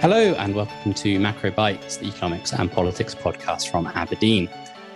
[0.00, 4.48] Hello, and welcome to Macro Bites, the economics and politics podcast from Aberdeen,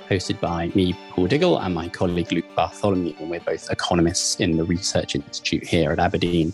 [0.09, 3.13] hosted by me, Paul Diggle, and my colleague Luke Bartholomew.
[3.19, 6.53] And we're both economists in the Research Institute here at Aberdeen.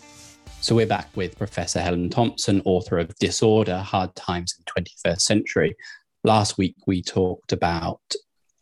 [0.62, 5.20] So we're back with Professor Helen Thompson, author of Disorder Hard Times in the 21st
[5.20, 5.76] Century.
[6.24, 8.00] Last week, we talked about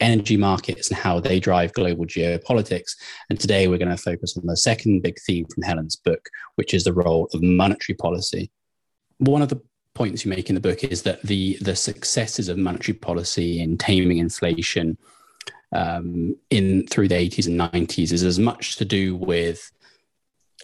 [0.01, 2.97] energy markets and how they drive global geopolitics.
[3.31, 6.75] And today, we're going to focus on the second big theme from Helen's book, which
[6.75, 8.51] is the role of monetary policy.
[9.19, 9.63] One of the
[9.97, 13.79] points you make in the book is that the the successes of monetary policy in
[13.79, 14.97] taming inflation
[15.73, 19.73] um, in through the 80s and 90s is as much to do with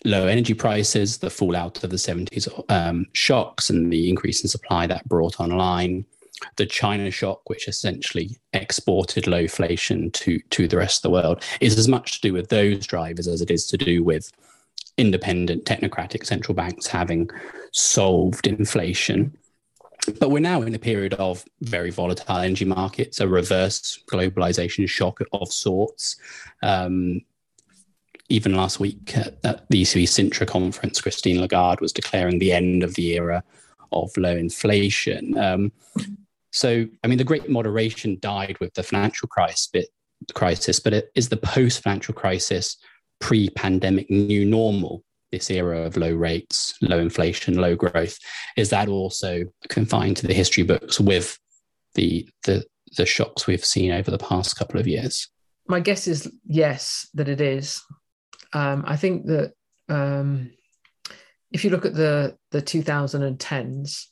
[0.05, 4.87] low energy prices, the fallout of the 70s um, shocks, and the increase in supply
[4.87, 6.05] that brought online.
[6.57, 11.43] The China shock, which essentially exported low inflation to to the rest of the world,
[11.61, 14.31] is as much to do with those drivers as it is to do with
[15.03, 17.29] independent technocratic central banks having
[17.73, 19.37] solved inflation.
[20.21, 25.19] But we're now in a period of very volatile energy markets, a reverse globalization shock
[25.33, 26.17] of sorts.
[26.63, 27.23] Um,
[28.29, 32.85] even last week at, at the ECB Sintra conference, Christine Lagarde was declaring the end
[32.85, 33.43] of the era
[33.91, 35.37] of low inflation.
[35.37, 35.73] Um,
[36.53, 41.37] so, I mean, the great moderation died with the financial crisis, but, it is the
[41.37, 42.77] post financial crisis
[43.23, 48.19] pre pandemic new normal, this era of low rates, low inflation, low growth,
[48.57, 51.39] is that also confined to the history books with
[51.95, 52.65] the, the,
[52.97, 55.29] the shocks we've seen over the past couple of years?
[55.69, 57.81] My guess is yes, that it is.
[58.53, 59.53] Um, I think that
[59.89, 60.51] um,
[61.53, 64.07] if you look at the, the 2010s,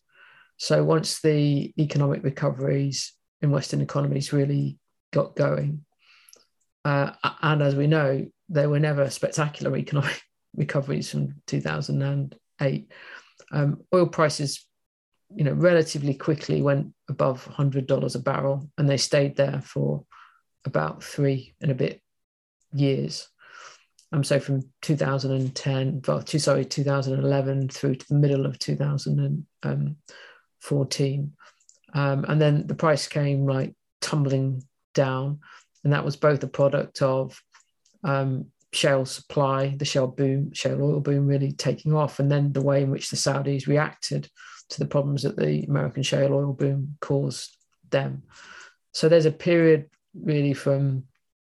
[0.57, 4.79] so once the economic recoveries in Western economies really
[5.13, 5.85] got going,
[6.85, 7.11] uh,
[7.43, 10.21] and as we know, there were never spectacular economic
[10.55, 12.93] recoveries from 2008.
[13.53, 14.67] Um, oil prices,
[15.35, 20.05] you know, relatively quickly went above $100 a barrel, and they stayed there for
[20.65, 22.03] about three and a bit
[22.75, 23.29] years.
[24.13, 31.33] Um, so from 2010, well, to, sorry, 2011 through to the middle of 2014.
[31.93, 35.39] Um, and then the price came like tumbling down.
[35.85, 37.41] And that was both a product of
[38.05, 42.63] um, shale supply, the shale boom, shale oil boom really taking off, and then the
[42.63, 44.29] way in which the Saudis reacted
[44.71, 47.57] to the problems that the American shale oil boom caused
[47.91, 48.23] them.
[48.93, 51.05] So there's a period really from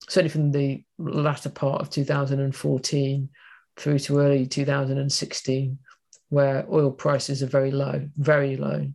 [0.08, 3.28] certainly from the latter part of 2014
[3.76, 5.78] through to early 2016
[6.28, 8.86] where oil prices are very low, very low.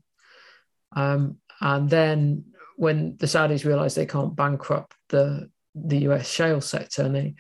[0.96, 5.50] Um, and then when the Saudis realize they can't bankrupt the
[5.86, 7.36] the US shale sector and they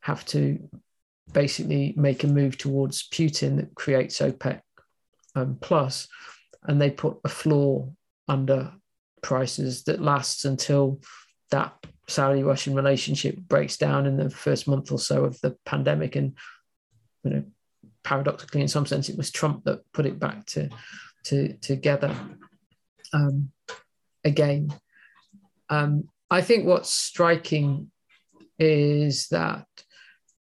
[0.00, 0.58] have to
[1.32, 4.60] basically make a move towards Putin that creates OPEC
[5.34, 6.08] um, plus,
[6.64, 7.92] and they put a floor
[8.26, 8.72] under
[9.22, 11.00] prices that lasts until
[11.50, 11.74] that
[12.08, 16.16] Saudi Russian relationship breaks down in the first month or so of the pandemic.
[16.16, 16.36] And
[17.24, 17.44] you know,
[18.02, 20.68] paradoxically, in some sense, it was Trump that put it back to,
[21.24, 22.14] to together
[23.12, 23.50] um,
[24.24, 24.72] again.
[25.68, 27.90] Um, I think what's striking
[28.58, 29.66] is that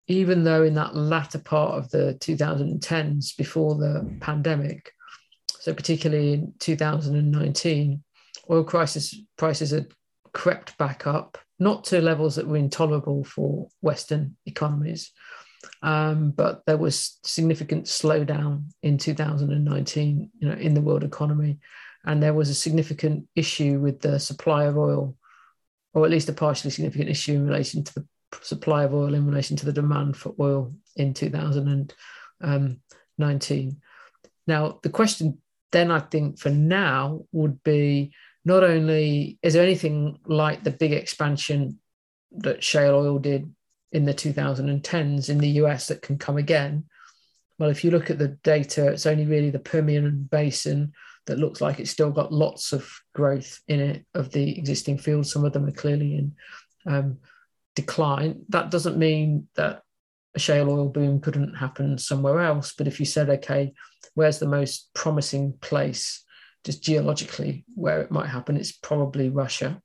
[0.08, 4.92] even though in that latter part of the 2010s before the pandemic,
[5.60, 8.04] so particularly in 2019,
[8.50, 9.92] oil crisis prices had
[10.34, 15.12] crept back up, not to levels that were intolerable for Western economies,
[15.84, 21.60] um, but there was significant slowdown in 2019, you know, in the world economy,
[22.06, 25.16] and there was a significant issue with the supply of oil
[25.94, 28.06] or at least a partially significant issue in relation to the
[28.42, 33.82] supply of oil in relation to the demand for oil in 2019.
[34.48, 35.42] Now, the question
[35.72, 38.12] then I think for now would be
[38.46, 41.80] not only is there anything like the big expansion
[42.32, 43.54] that shale oil did
[43.92, 46.86] in the 2010s in the US that can come again?
[47.58, 50.94] Well, if you look at the data, it's only really the Permian Basin
[51.30, 55.32] that looks like it's still got lots of growth in it of the existing fields.
[55.32, 56.36] Some of them are clearly in
[56.86, 57.18] um,
[57.76, 58.46] decline.
[58.50, 59.84] That doesn't mean that
[60.36, 62.74] a shale oil boom couldn't happen somewhere else.
[62.78, 63.74] But if you said, okay,
[64.16, 66.24] where's the most promising place,
[66.66, 69.82] just geologically, where it might happen, it's probably Russia.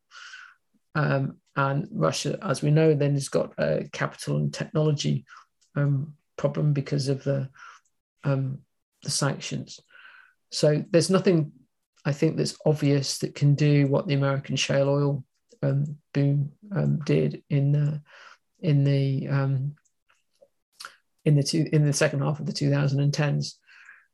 [0.94, 5.24] Um, and Russia, as we know, then has got a capital and technology
[5.76, 7.48] um, problem because of the
[8.24, 8.60] um,
[9.02, 9.80] the sanctions.
[10.54, 11.52] So there's nothing
[12.04, 15.24] I think that's obvious that can do what the American shale oil
[15.62, 18.02] um, boom um, did in the
[18.60, 19.74] in the um,
[21.24, 23.54] in the two, in the second half of the 2010s.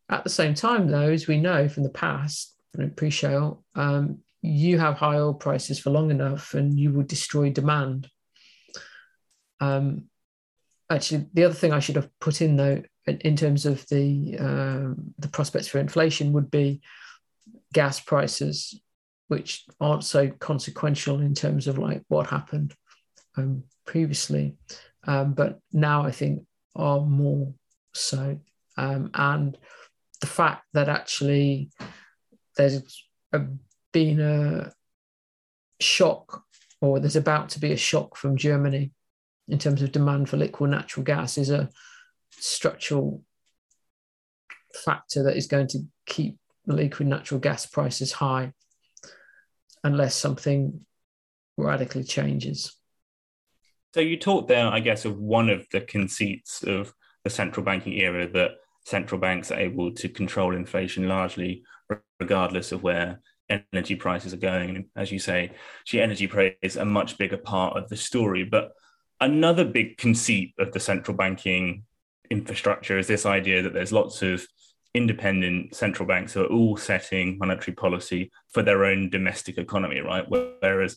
[0.09, 2.57] At the same time, though, as we know from the past,
[2.97, 8.09] pre-shale, um, you have high oil prices for long enough, and you will destroy demand.
[9.61, 10.05] Um,
[10.89, 12.83] actually, the other thing I should have put in though,
[13.23, 16.81] in terms of the um, the prospects for inflation, would be
[17.73, 18.81] gas prices,
[19.29, 22.75] which aren't so consequential in terms of like what happened
[23.37, 24.57] um, previously,
[25.07, 27.53] um, but now I think are more
[27.95, 28.39] so.
[28.77, 29.57] Um, and
[30.21, 31.71] the fact that actually
[32.57, 33.43] there's a,
[33.93, 34.73] been a
[35.81, 36.43] shock,
[36.81, 38.93] or there's about to be a shock from Germany
[39.49, 41.69] in terms of demand for liquid natural gas, is a
[42.33, 43.23] structural
[44.85, 48.53] factor that is going to keep liquid natural gas prices high
[49.83, 50.81] unless something
[51.57, 52.77] radically changes.
[53.95, 56.95] So you talked there, I guess, of one of the conceits of
[57.25, 58.53] the central banking era that
[58.85, 61.65] central banks are able to control inflation largely
[62.21, 64.77] regardless of where energy prices are going.
[64.77, 65.51] And as you say,
[65.91, 68.45] the energy price is a much bigger part of the story.
[68.45, 68.71] But
[69.21, 71.85] another big conceit of the central banking
[72.31, 74.47] infrastructure is this idea that there's lots of
[74.95, 80.25] independent central banks who are all setting monetary policy for their own domestic economy, right?
[80.29, 80.97] Whereas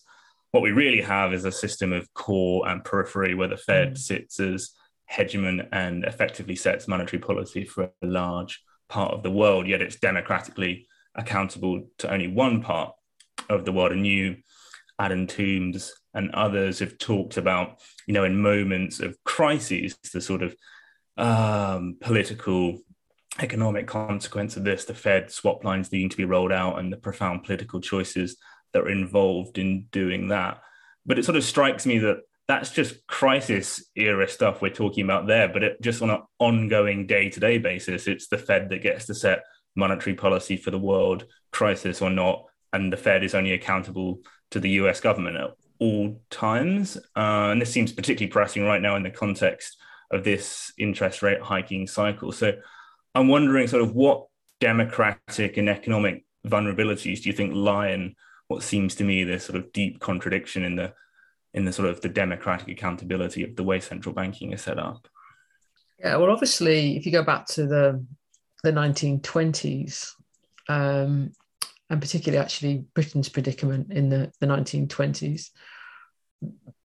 [0.52, 3.98] what we really have is a system of core and periphery where the Fed mm.
[3.98, 4.72] sits as
[5.12, 9.98] hegemon and effectively sets monetary policy for a large part of the world, yet it's
[9.98, 12.94] democratically accountable to only one part
[13.50, 13.92] of the world.
[13.92, 14.38] And you,
[15.00, 20.44] Adam Tooze, and others have talked about, you know, in moments of crises, the sort
[20.44, 20.56] of
[21.18, 22.80] um, political,
[23.40, 26.98] economic consequence of this, the Fed swap lines needing to be rolled out, and the
[26.98, 28.38] profound political choices
[28.74, 30.62] that are involved in doing that.
[31.06, 35.28] But it sort of strikes me that that's just crisis era stuff we're talking about
[35.28, 35.48] there.
[35.48, 39.06] But it, just on an ongoing day to day basis, it's the Fed that gets
[39.06, 39.44] to set
[39.76, 42.46] monetary policy for the world, crisis or not.
[42.74, 44.20] And the Fed is only accountable
[44.52, 46.98] to the US government at all times.
[47.16, 49.78] Uh, and this seems particularly pressing right now in the context
[50.14, 52.32] of this interest rate hiking cycle.
[52.32, 52.54] So
[53.16, 54.28] I'm wondering sort of what
[54.60, 58.16] democratic and economic vulnerabilities do you think lie in
[58.48, 60.94] what seems to me this sort of deep contradiction in the
[61.54, 65.08] in the sort of the democratic accountability of the way central banking is set up?
[66.00, 68.06] Yeah, well, obviously, if you go back to the
[68.64, 70.12] the 1920s,
[70.70, 71.32] um,
[71.90, 75.50] and particularly actually Britain's predicament in the, the 1920s,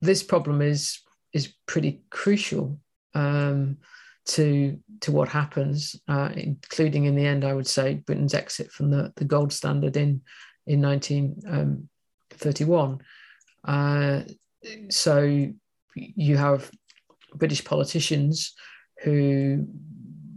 [0.01, 1.01] this problem is
[1.33, 2.79] is pretty crucial
[3.15, 3.79] um,
[4.27, 8.91] to to what happens, uh, including in the end, I would say Britain's exit from
[8.91, 10.21] the, the gold standard in
[10.67, 12.91] in 1931.
[12.91, 13.01] Um,
[13.65, 14.23] uh,
[14.89, 15.49] so
[15.95, 16.71] you have
[17.35, 18.55] British politicians
[19.03, 19.67] who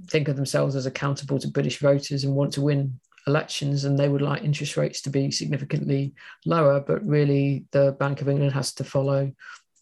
[0.09, 4.09] think of themselves as accountable to British voters and want to win elections, and they
[4.09, 6.13] would like interest rates to be significantly
[6.45, 6.79] lower.
[6.79, 9.31] But really, the Bank of England has to follow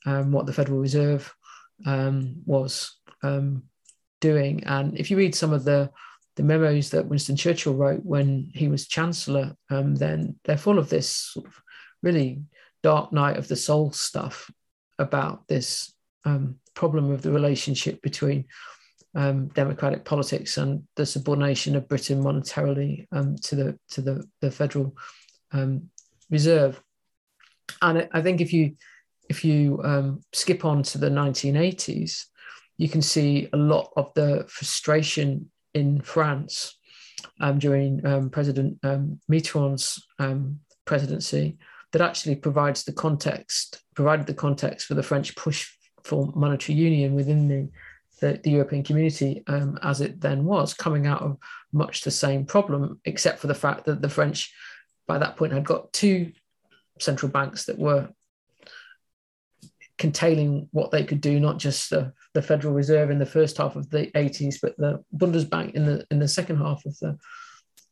[0.06, 1.34] um, what the Federal Reserve
[1.86, 3.64] um, was um,
[4.20, 4.64] doing.
[4.66, 5.92] And if you read some of the
[6.38, 10.90] the memos that Winston Churchill wrote when he was Chancellor, um, then they're full of
[10.90, 11.62] this sort of
[12.02, 12.42] really
[12.84, 14.50] dark night of the soul stuff
[14.98, 15.94] about this
[16.24, 18.46] um, problem of the relationship between
[19.14, 24.50] um, democratic politics and the subordination of Britain monetarily um, to the to the, the
[24.50, 24.96] Federal
[26.30, 26.82] Reserve.
[27.82, 28.78] And I think if you
[29.32, 32.26] if you um, skip on to the 1980s,
[32.78, 36.78] you can see a lot of the frustration in France
[37.40, 38.82] um, during um, President
[39.30, 40.06] Mitterrand's
[40.84, 41.58] presidency
[41.94, 45.72] that actually provides the context, provided the context for the French push
[46.04, 47.70] for monetary union within the
[48.20, 51.38] the, the European community um, as it then was, coming out of
[51.74, 54.54] much the same problem, except for the fact that the French,
[55.08, 56.32] by that point, had got two
[57.00, 58.10] central banks that were
[60.02, 63.76] containing what they could do, not just the, the Federal Reserve in the first half
[63.76, 67.20] of the 80s, but the Bundesbank in the in the second half of the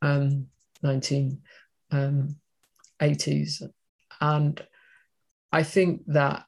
[0.02, 0.48] um,
[0.84, 1.38] 1980s.
[1.92, 2.36] Um,
[4.22, 4.68] and
[5.52, 6.46] I think that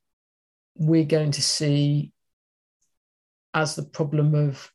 [0.75, 2.11] we're going to see
[3.53, 4.71] as the problem of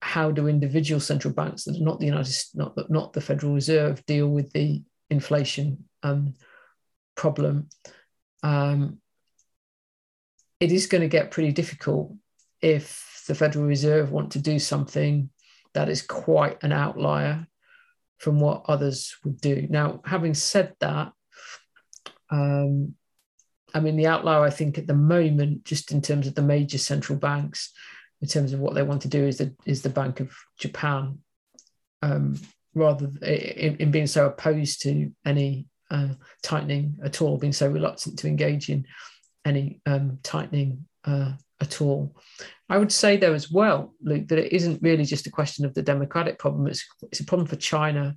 [0.00, 4.06] how do individual central banks that are not the United not not the Federal Reserve
[4.06, 6.34] deal with the inflation um,
[7.16, 7.68] problem.
[8.44, 9.00] Um,
[10.60, 12.12] it is going to get pretty difficult
[12.60, 15.30] if the Federal Reserve want to do something
[15.74, 17.46] that is quite an outlier
[18.18, 19.66] from what others would do.
[19.70, 21.12] Now, having said that,
[22.30, 22.94] um,
[23.74, 26.78] I mean, the outlier, I think, at the moment, just in terms of the major
[26.78, 27.70] central banks,
[28.20, 31.18] in terms of what they want to do is the is the Bank of Japan,
[32.02, 32.40] um,
[32.74, 36.08] rather in, in, being so opposed to any uh,
[36.42, 38.86] tightening at all, being so reluctant to engage in
[39.48, 42.14] any um, tightening uh, at all.
[42.68, 45.74] I would say though as well, Luke, that it isn't really just a question of
[45.74, 46.66] the democratic problem.
[46.66, 48.16] It's it's a problem for China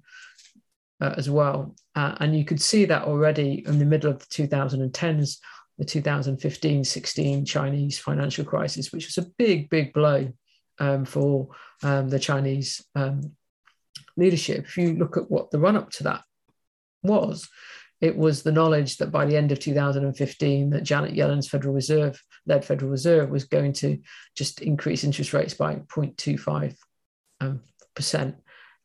[0.99, 4.25] uh, as well, uh, and you could see that already in the middle of the
[4.25, 5.37] 2010s,
[5.77, 10.31] the 2015-16 Chinese financial crisis, which was a big, big blow
[10.79, 11.49] um, for
[11.83, 13.21] um, the Chinese um,
[14.17, 14.65] leadership.
[14.65, 16.21] If you look at what the run up to that
[17.03, 17.49] was,
[18.01, 22.21] it was the knowledge that by the end of 2015 that Janet Yellen's Federal Reserve
[22.47, 23.99] led Federal Reserve was going to
[24.35, 26.75] just increase interest rates by 0.25
[27.39, 27.61] um,
[27.95, 28.35] percent,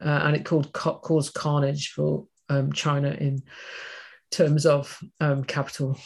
[0.04, 3.42] uh, and it called, caused carnage for um, China in
[4.30, 5.98] terms of um, capital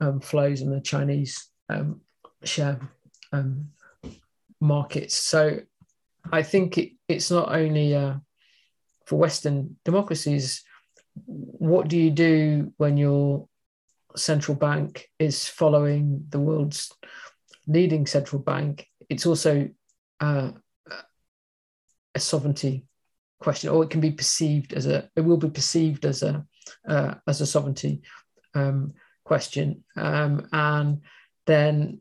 [0.00, 2.02] um, flows in the Chinese um,
[2.44, 2.80] share
[3.32, 3.68] um,
[4.60, 5.14] markets.
[5.14, 5.60] So
[6.30, 8.16] I think it, it's not only uh,
[9.06, 10.62] for Western democracies
[11.26, 13.48] what do you do when your
[14.16, 16.92] central bank is following the world's
[17.66, 18.86] leading central bank?
[19.08, 19.68] It's also
[20.20, 20.52] uh,
[22.14, 22.86] a sovereignty
[23.40, 25.08] question, or it can be perceived as a.
[25.16, 26.44] It will be perceived as a
[26.86, 28.02] uh, as a sovereignty
[28.54, 28.94] um,
[29.24, 31.00] question, um, and
[31.46, 32.00] then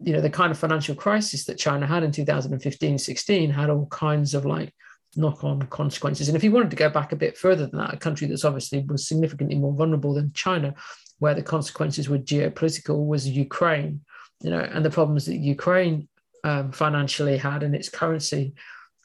[0.00, 4.34] you know the kind of financial crisis that China had in 2015-16 had all kinds
[4.34, 4.74] of like
[5.16, 6.28] knock on consequences.
[6.28, 8.44] And if you wanted to go back a bit further than that, a country that's
[8.44, 10.74] obviously was significantly more vulnerable than China,
[11.18, 14.00] where the consequences were geopolitical, was Ukraine.
[14.40, 16.08] You know, and the problems that Ukraine
[16.42, 18.54] um, financially had and its currency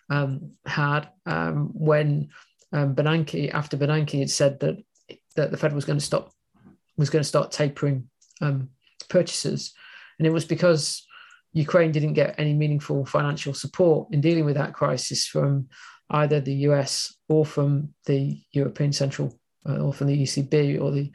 [0.10, 2.30] um, had um, when
[2.74, 4.78] um, Bernanke, after Bernanke had said that
[5.36, 6.32] that the Fed was going to stop,
[6.98, 8.10] was going to start tapering
[8.42, 8.70] um,
[9.08, 9.74] purchases,
[10.18, 11.08] and it was because
[11.54, 15.68] Ukraine didn't get any meaningful financial support in dealing with that crisis from
[16.12, 19.38] either the US or from the European Central
[19.68, 21.12] uh, or from the ECB or the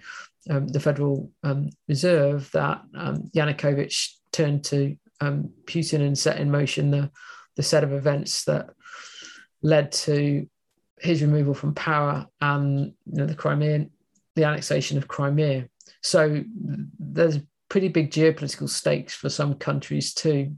[0.51, 6.51] um, the Federal um, Reserve that um, Yanukovych turned to um, Putin and set in
[6.51, 7.11] motion the
[7.57, 8.71] the set of events that
[9.63, 10.47] led to
[10.99, 13.91] his removal from power and you know, the Crimean
[14.35, 15.69] the annexation of Crimea.
[16.03, 16.43] So
[16.99, 20.57] there's pretty big geopolitical stakes for some countries too,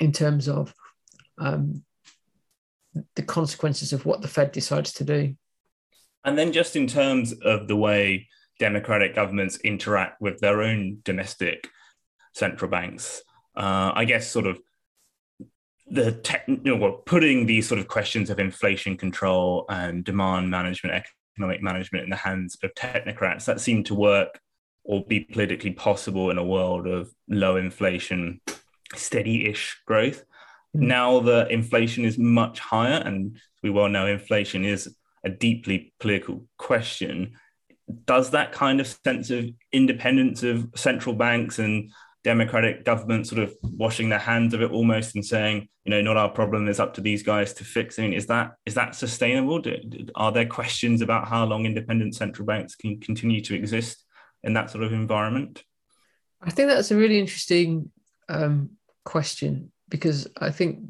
[0.00, 0.74] in terms of
[1.38, 1.84] um,
[3.16, 5.34] the consequences of what the Fed decides to do.
[6.24, 11.68] And then, just in terms of the way democratic governments interact with their own domestic
[12.32, 13.22] central banks,
[13.56, 14.58] uh, I guess sort of
[15.86, 20.50] the tech, you know, well, putting these sort of questions of inflation control and demand
[20.50, 21.04] management,
[21.36, 24.40] economic management in the hands of technocrats that seem to work
[24.84, 28.40] or be politically possible in a world of low inflation,
[28.94, 30.24] steady-ish growth.
[30.74, 30.86] Hmm.
[30.86, 36.44] now that inflation is much higher, and we well know inflation is a deeply political
[36.58, 37.34] question,
[38.06, 41.90] does that kind of sense of independence of central banks and
[42.24, 46.16] democratic government sort of washing their hands of it almost and saying, you know, not
[46.16, 48.94] our problem, it's up to these guys to fix I mean, is that is that
[48.94, 49.60] sustainable?
[49.60, 49.76] Do,
[50.14, 54.04] are there questions about how long independent central banks can continue to exist
[54.42, 55.62] in that sort of environment?
[56.42, 57.90] I think that's a really interesting
[58.28, 58.70] um,
[59.04, 60.80] question because I think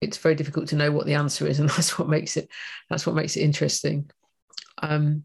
[0.00, 2.48] it's very difficult to know what the answer is, and that's what makes it
[2.88, 4.10] that's what makes it interesting.
[4.82, 5.24] Um,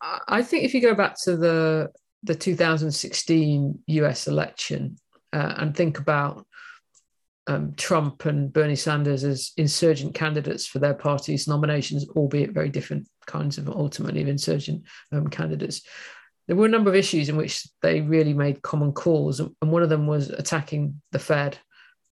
[0.00, 1.90] I think if you go back to the
[2.22, 4.28] the 2016 U.S.
[4.28, 4.96] election
[5.32, 6.46] uh, and think about
[7.46, 13.06] um, Trump and Bernie Sanders as insurgent candidates for their parties' nominations, albeit very different
[13.26, 15.82] kinds of ultimately of insurgent um, candidates.
[16.46, 19.82] There were a number of issues in which they really made common cause, and one
[19.82, 21.58] of them was attacking the Fed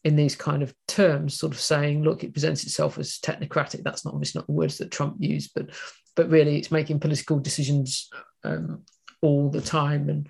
[0.04, 3.82] in these kind of terms, sort of saying, look, it presents itself as technocratic.
[3.82, 5.70] That's not obviously not the words that Trump used, but
[6.14, 8.10] but really it's making political decisions
[8.44, 8.82] um,
[9.22, 10.08] all the time.
[10.08, 10.28] And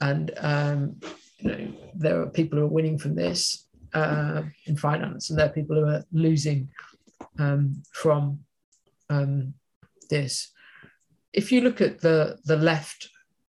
[0.00, 1.00] and um,
[1.38, 5.46] you know, there are people who are winning from this uh, in finance, and there
[5.46, 6.68] are people who are losing
[7.38, 8.40] um, from
[9.08, 9.54] um,
[10.08, 10.52] this.
[11.32, 13.08] If you look at the the left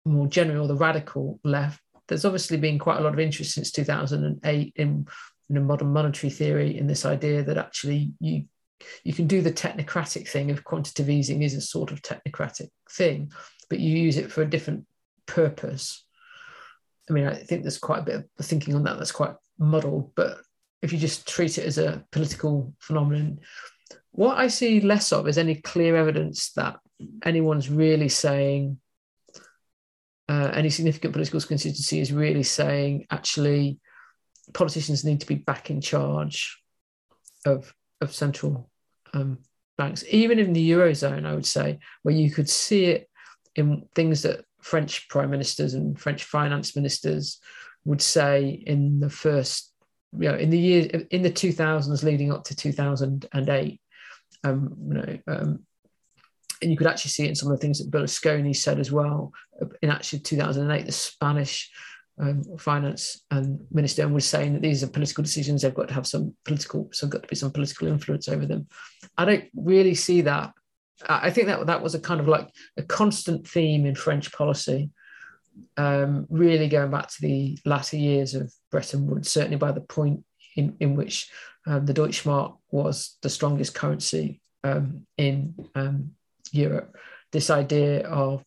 [0.06, 3.72] more generally, or the radical left, there's obviously been quite a lot of interest since
[3.72, 5.08] 2008 in
[5.54, 8.46] you know, modern monetary theory in this idea that actually you
[9.04, 13.32] you can do the technocratic thing of quantitative easing is a sort of technocratic thing,
[13.70, 14.86] but you use it for a different
[15.26, 16.06] purpose.
[17.10, 20.12] I mean, I think there's quite a bit of thinking on that that's quite muddled,
[20.16, 20.40] but
[20.82, 23.40] if you just treat it as a political phenomenon,
[24.12, 26.78] what I see less of is any clear evidence that
[27.24, 28.80] anyone's really saying,
[30.28, 33.80] uh, any significant political constituency is really saying, actually,
[34.54, 36.60] politicians need to be back in charge
[37.46, 38.70] of of central
[39.14, 39.40] um,
[39.78, 41.26] banks, even in the eurozone.
[41.26, 43.10] I would say where you could see it
[43.56, 47.40] in things that French prime ministers and French finance ministers
[47.86, 49.72] would say in the first,
[50.18, 53.80] you know, in the year in the 2000s leading up to 2008.
[54.46, 55.66] Um, you know, um,
[56.62, 58.92] and you could actually see it in some of the things that Berlusconi said as
[58.92, 59.34] well.
[59.82, 61.70] In actually 2008, the Spanish
[62.20, 65.62] um, finance and minister and was saying that these are political decisions.
[65.62, 68.68] They've got to have some political, so got to be some political influence over them.
[69.18, 70.54] I don't really see that.
[71.10, 74.92] I think that that was a kind of like a constant theme in French policy,
[75.76, 79.30] um, really going back to the latter years of Bretton Woods.
[79.30, 80.24] Certainly by the point
[80.56, 81.30] in in which
[81.66, 86.12] um, the Deutschmark was the strongest currency um, in um,
[86.52, 86.96] Europe.
[87.32, 88.44] This idea of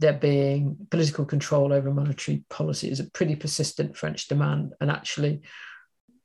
[0.00, 4.72] there being political control over monetary policy is a pretty persistent French demand.
[4.80, 5.42] And actually,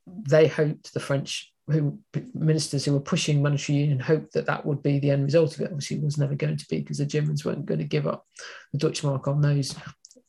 [0.07, 1.99] they hoped the French who
[2.33, 5.61] ministers who were pushing monetary union hoped that that would be the end result of
[5.61, 5.71] it.
[5.71, 8.25] Obviously, it was never going to be because the Germans weren't going to give up
[8.71, 9.75] the Deutschmark on those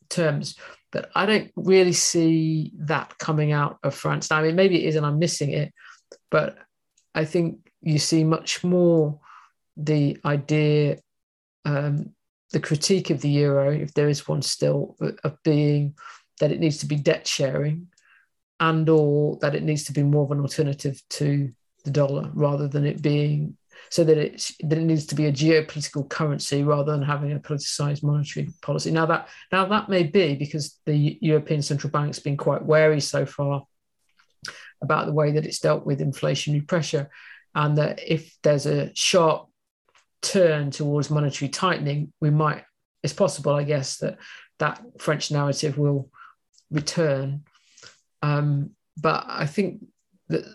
[0.09, 0.57] terms.
[0.91, 4.29] But I don't really see that coming out of France.
[4.29, 5.73] Now, I mean, maybe it is, and I'm missing it,
[6.31, 6.57] but
[7.15, 9.19] I think you see much more
[9.77, 10.97] the idea
[11.65, 12.13] um,
[12.51, 15.95] the critique of the euro, if there is one still, of being
[16.39, 17.87] that it needs to be debt sharing
[18.59, 21.51] and or that it needs to be more of an alternative to
[21.83, 23.57] the dollar rather than it being
[23.89, 27.39] so that it that it needs to be a geopolitical currency rather than having a
[27.39, 28.91] politicized monetary policy.
[28.91, 33.25] Now that now that may be because the European Central Bank's been quite wary so
[33.25, 33.65] far
[34.81, 37.09] about the way that it's dealt with inflationary pressure,
[37.55, 39.47] and that if there's a sharp
[40.21, 42.63] turn towards monetary tightening, we might,
[43.03, 44.17] it's possible, I guess, that
[44.59, 46.09] that French narrative will
[46.71, 47.43] return.
[48.21, 49.85] Um, but I think
[50.29, 50.45] that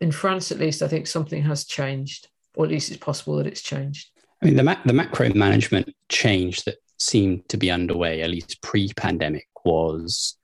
[0.00, 3.46] in France, at least, I think something has changed, or at least it's possible that
[3.46, 4.08] it's changed.
[4.40, 8.62] I mean, the, ma- the macro management change that seemed to be underway, at least
[8.62, 10.36] pre pandemic, was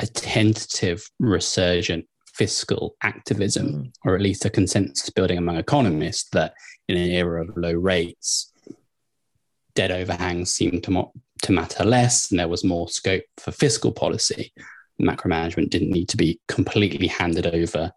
[0.00, 3.92] a tentative resurgent fiscal activism, mm.
[4.04, 6.54] or at least a consensus building among economists that
[6.88, 8.52] in an era of low rates,
[9.74, 13.92] debt overhangs seemed to, mo- to matter less, and there was more scope for fiscal
[13.92, 14.52] policy.
[14.98, 17.90] Macro management didn't need to be completely handed over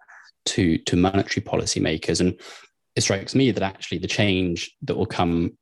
[0.46, 2.22] to, to monetary policymakers.
[2.22, 2.40] And
[2.96, 5.58] it strikes me that actually the change that will come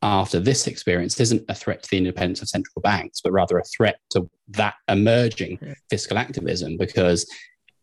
[0.00, 3.64] after this experience isn't a threat to the independence of central banks, but rather a
[3.64, 5.58] threat to that emerging
[5.90, 7.30] fiscal activism because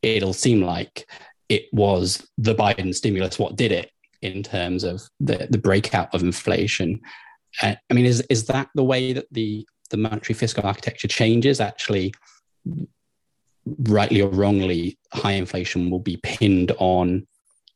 [0.01, 1.07] it'll seem like
[1.47, 6.23] it was the Biden stimulus what did it in terms of the, the breakout of
[6.23, 6.99] inflation.
[7.62, 11.60] Uh, I mean, is, is that the way that the, the monetary fiscal architecture changes?
[11.60, 12.13] Actually,
[13.65, 17.27] rightly or wrongly, high inflation will be pinned on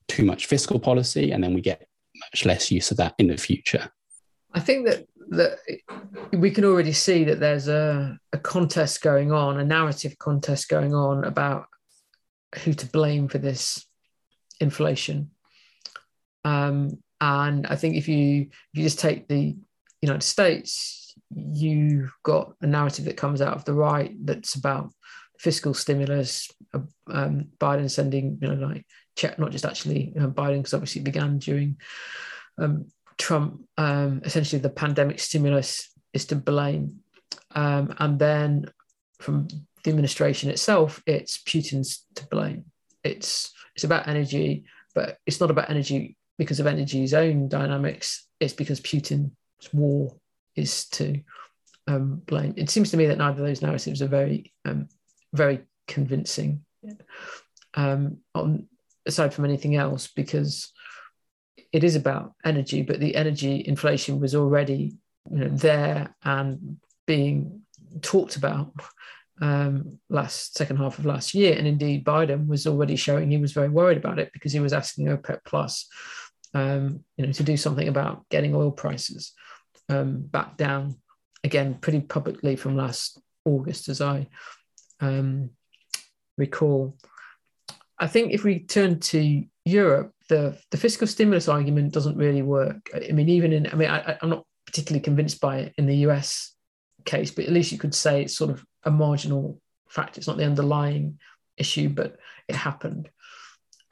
[0.08, 3.38] too much fiscal policy, and then we get much less use of that in the
[3.38, 3.89] future.
[4.53, 5.58] I think that that
[6.34, 10.93] we can already see that there's a, a contest going on, a narrative contest going
[10.93, 11.65] on about
[12.63, 13.86] who to blame for this
[14.60, 15.32] inflation.
[16.43, 19.56] Um, and I think if you if you just take the
[20.01, 24.91] United States, you've got a narrative that comes out of the right that's about
[25.39, 30.73] fiscal stimulus, uh, um, Biden sending you know like check not just actually Biden because
[30.73, 31.77] obviously it began during
[32.58, 33.62] um, Trump.
[33.77, 36.99] Um, essentially, the pandemic stimulus is to blame,
[37.51, 38.65] um, and then
[39.19, 39.47] from
[39.84, 42.65] the administration itself, it's Putin's to blame.
[43.03, 48.27] It's it's about energy, but it's not about energy because of energy's own dynamics.
[48.39, 49.31] It's because Putin's
[49.73, 50.15] war
[50.55, 51.21] is to
[51.87, 52.53] um, blame.
[52.57, 54.87] It seems to me that neither of those narratives are very um,
[55.33, 56.63] very convincing.
[57.75, 58.67] Um, on
[59.05, 60.71] aside from anything else, because
[61.71, 64.95] it is about energy, but the energy inflation was already
[65.29, 67.61] you know there and being
[68.01, 68.71] talked about
[69.41, 73.51] um, last second half of last year, and indeed Biden was already showing he was
[73.53, 75.87] very worried about it because he was asking OPEC Plus,
[76.53, 79.33] um, you know, to do something about getting oil prices
[79.89, 80.95] um, back down
[81.43, 84.27] again pretty publicly from last August, as I
[85.01, 85.49] um,
[86.37, 86.97] recall.
[87.99, 92.89] I think if we turn to Europe, the the fiscal stimulus argument doesn't really work.
[92.93, 95.97] I mean, even in I mean, I, I'm not particularly convinced by it in the
[96.07, 96.55] US
[97.05, 100.17] case, but at least you could say it's sort of a marginal fact.
[100.17, 101.19] It's not the underlying
[101.57, 103.09] issue, but it happened.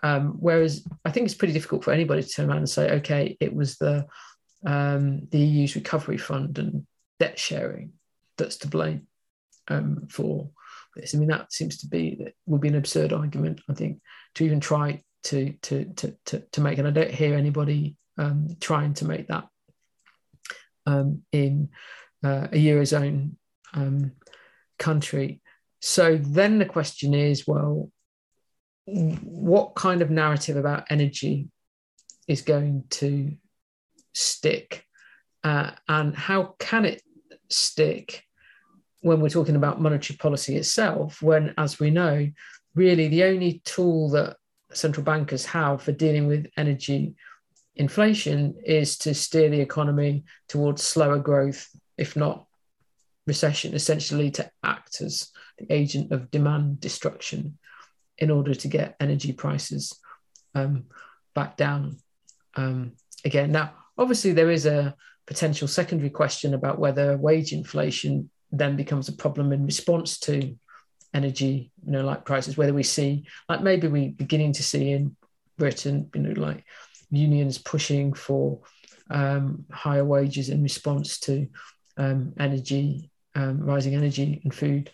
[0.04, 3.38] Um, whereas I think it's pretty difficult for anybody to turn around and say, okay,
[3.40, 4.08] it was the
[4.66, 6.86] um, the EU's recovery fund and
[7.20, 7.94] debt sharing
[8.38, 9.08] that's to blame
[9.68, 10.50] um, for
[10.96, 11.14] this.
[11.14, 14.02] I mean, that seems to be that would be an absurd argument, I think,
[14.36, 16.78] to even try to to to to, to make.
[16.78, 19.48] And I don't hear anybody um, trying to make that
[20.86, 21.70] um, in
[22.24, 23.32] uh, a eurozone
[23.74, 24.12] um,
[24.80, 25.42] country.
[25.80, 27.92] So then the question is, well,
[28.86, 31.50] what kind of narrative about energy
[32.28, 33.36] is going to
[34.14, 34.86] stick,
[35.44, 37.02] uh, and how can it
[37.50, 38.24] stick
[39.02, 41.22] when we're talking about monetary policy itself?
[41.22, 42.30] When, as we know,
[42.76, 44.38] really the only tool that
[44.74, 47.16] central bankers have for dealing with energy
[47.76, 51.68] inflation is to steer the economy towards slower growth,
[51.98, 52.46] if not
[53.28, 57.58] recession, essentially to act as the agent of demand destruction
[58.22, 60.00] in order to get energy prices
[60.56, 60.86] um,
[61.36, 61.98] back down
[62.56, 62.94] um,
[63.26, 63.52] again.
[63.52, 64.96] Now, obviously, there is a
[65.28, 70.56] potential secondary question about whether wage inflation then becomes a problem in response to
[71.14, 75.16] energy, you know, like prices, whether we see, like maybe we beginning to see in
[75.58, 76.64] Britain, you know, like
[77.10, 78.62] unions pushing for
[79.10, 81.48] um, higher wages in response to
[81.98, 84.92] um, energy, um, rising energy and food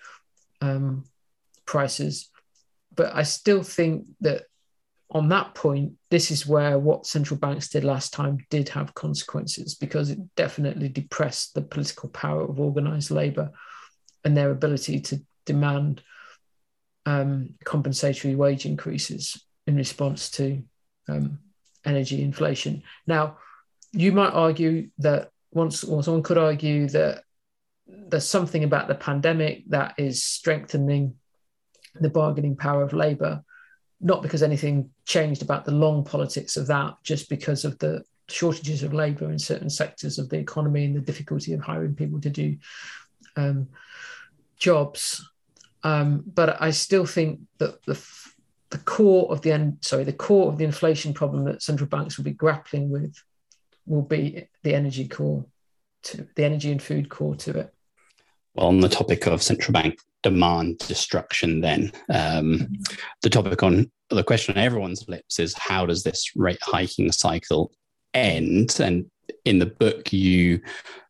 [0.61, 1.03] um,
[1.65, 2.29] prices.
[2.97, 4.43] But I still think that
[5.09, 9.75] on that point, this is where what central banks did last time did have consequences
[9.75, 13.51] because it definitely depressed the political power of organized labor
[14.25, 16.01] and their ability to demand
[17.05, 20.61] um, compensatory wage increases in response to
[21.07, 21.39] um,
[21.85, 22.83] energy inflation.
[23.05, 23.37] Now,
[23.93, 27.23] you might argue that once, or someone could argue that
[27.87, 31.15] there's something about the pandemic that is strengthening
[32.01, 33.43] the bargaining power of labour,
[33.99, 38.83] not because anything changed about the long politics of that, just because of the shortages
[38.83, 42.29] of labour in certain sectors of the economy and the difficulty of hiring people to
[42.29, 42.57] do
[43.35, 43.67] um,
[44.57, 45.29] jobs.
[45.83, 48.01] Um, but I still think that the
[48.69, 52.17] the core of the end, sorry, the core of the inflation problem that central banks
[52.17, 53.15] will be grappling with
[53.85, 55.45] will be the energy core,
[56.03, 57.73] to the energy and food core to it.
[58.55, 59.99] Well, on the topic of central bank
[60.29, 62.67] demand destruction, then um,
[63.21, 67.71] the topic on the question on everyone's lips is how does this rate hiking cycle
[68.13, 68.77] end?
[68.79, 69.05] And
[69.45, 70.59] in the book, you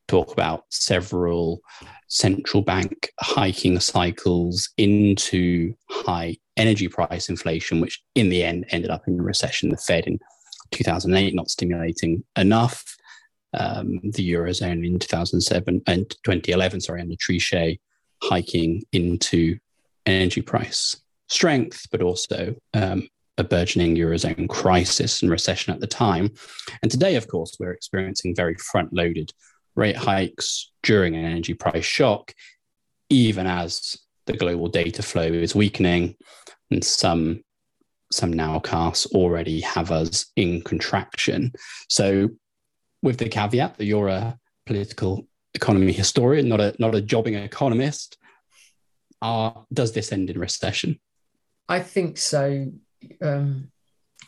[0.08, 1.62] talk about several
[2.10, 9.02] central bank hiking cycles into high energy price inflation, which in the end ended up
[9.08, 9.70] in a recession.
[9.70, 10.20] The Fed in
[10.72, 12.84] 2008 not stimulating enough.
[13.54, 17.80] Um, the eurozone in 2007 and 2011, sorry, under Trichet,
[18.24, 19.58] hiking into
[20.06, 26.32] energy price strength, but also um, a burgeoning eurozone crisis and recession at the time.
[26.82, 29.32] And today, of course, we're experiencing very front-loaded
[29.76, 32.34] rate hikes during an energy price shock,
[33.10, 36.16] even as the global data flow is weakening
[36.72, 37.44] and some
[38.10, 41.52] some nowcasts already have us in contraction.
[41.90, 42.30] So
[43.02, 48.18] with the caveat that you're a political economy historian, not a not a jobbing economist,
[49.22, 51.00] uh, does this end in recession?
[51.70, 52.72] I think so.
[53.22, 53.72] Um,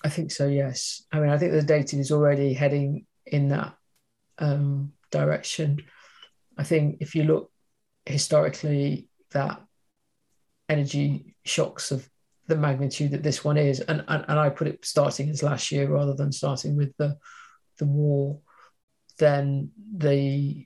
[0.04, 0.48] I think so.
[0.48, 1.04] Yes.
[1.12, 3.76] I mean, I think the data is already heading in that
[4.38, 5.82] um, direction.
[6.58, 7.52] I think if you look
[8.06, 9.62] historically, that
[10.68, 12.08] energy shocks of
[12.48, 15.72] the magnitude that this one is, and, and and I put it starting as last
[15.72, 17.18] year rather than starting with the
[17.78, 18.40] the war,
[19.20, 20.66] then the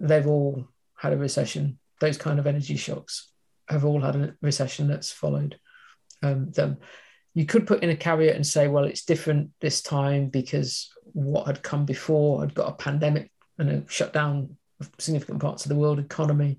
[0.00, 1.78] they've all had a recession.
[2.00, 3.30] Those kind of energy shocks
[3.68, 5.58] have all had a recession that's followed
[6.22, 6.78] um, them.
[7.34, 11.46] You could put in a caveat and say, well, it's different this time because what
[11.46, 15.76] had come before had got a pandemic and a shutdown of significant parts of the
[15.76, 16.58] world economy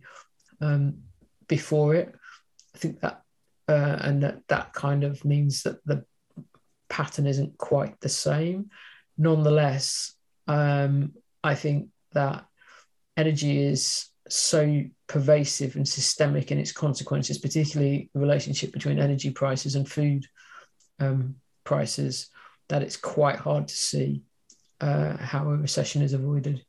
[0.62, 0.99] um,
[1.47, 2.13] before it.
[2.75, 3.21] I think that,
[3.67, 6.06] uh, and that, that kind of means that the
[6.89, 8.69] pattern isn't quite the same.
[9.17, 10.13] Nonetheless,
[10.47, 12.45] um, I think that
[13.17, 19.75] energy is so pervasive and systemic in its consequences, particularly the relationship between energy prices
[19.75, 20.25] and food
[20.99, 22.30] um, prices,
[22.69, 24.21] that it's quite hard to see
[24.82, 26.63] uh, how a recession is avoided.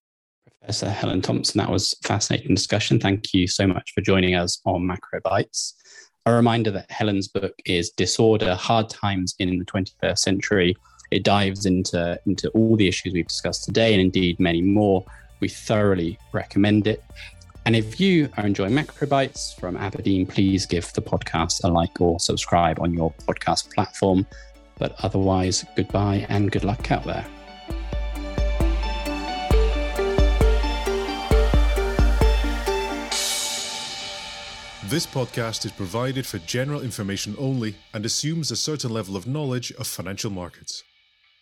[0.61, 2.98] Professor Helen Thompson, that was a fascinating discussion.
[2.98, 5.74] Thank you so much for joining us on Macro Bites.
[6.26, 10.76] A reminder that Helen's book is Disorder Hard Times in the 21st Century.
[11.11, 15.04] It dives into, into all the issues we've discussed today and indeed many more.
[15.40, 17.03] We thoroughly recommend it.
[17.66, 22.01] And if you are enjoying Macro Bites from Aberdeen, please give the podcast a like
[22.01, 24.27] or subscribe on your podcast platform.
[24.79, 27.27] But otherwise, goodbye and good luck out there.
[34.88, 39.70] This podcast is provided for general information only and assumes a certain level of knowledge
[39.72, 40.83] of financial markets.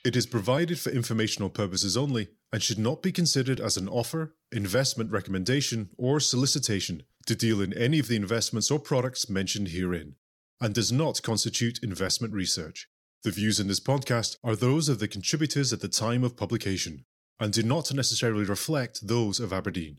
[0.07, 4.37] It is provided for informational purposes only and should not be considered as an offer,
[4.53, 10.15] investment recommendation, or solicitation to deal in any of the investments or products mentioned herein,
[10.61, 12.89] and does not constitute investment research.
[13.25, 17.05] The views in this podcast are those of the contributors at the time of publication
[17.41, 19.99] and do not necessarily reflect those of Aberdeen.